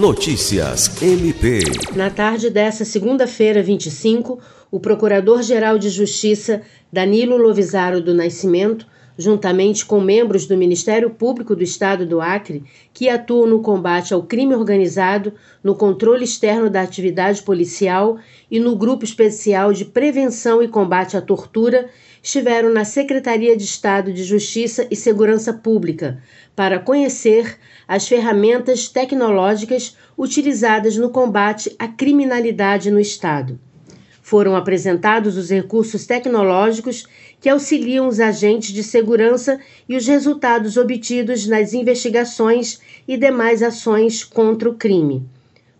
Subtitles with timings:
[0.00, 1.60] Notícias MP.
[1.94, 8.86] Na tarde dessa segunda-feira, 25, o Procurador-Geral de Justiça, Danilo Lovisaro do Nascimento,
[9.20, 14.22] juntamente com membros do Ministério Público do Estado do Acre, que atuam no combate ao
[14.22, 18.18] crime organizado, no controle externo da atividade policial
[18.50, 21.90] e no Grupo Especial de Prevenção e Combate à Tortura,
[22.22, 26.22] estiveram na Secretaria de Estado de Justiça e Segurança Pública
[26.56, 33.58] para conhecer as ferramentas tecnológicas utilizadas no combate à criminalidade no Estado.
[34.30, 37.04] Foram apresentados os recursos tecnológicos
[37.40, 39.58] que auxiliam os agentes de segurança
[39.88, 45.26] e os resultados obtidos nas investigações e demais ações contra o crime.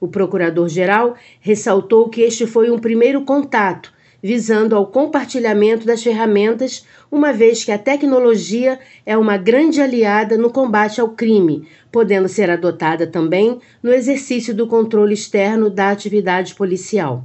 [0.00, 7.32] O procurador-geral ressaltou que este foi um primeiro contato visando ao compartilhamento das ferramentas, uma
[7.32, 13.06] vez que a tecnologia é uma grande aliada no combate ao crime, podendo ser adotada
[13.06, 17.24] também no exercício do controle externo da atividade policial.